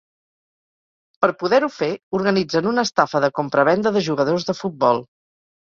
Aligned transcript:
Per 1.25 1.29
poder-ho 1.43 1.69
fer, 1.75 1.91
organitzen 2.21 2.71
una 2.73 2.87
estafa 2.91 3.23
de 3.29 3.31
compra-venda 3.43 3.95
de 4.01 4.05
jugadors 4.11 4.51
de 4.51 4.59
futbol. 4.65 5.07